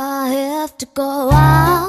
[0.00, 1.87] I have to go out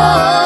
[0.00, 0.37] oh.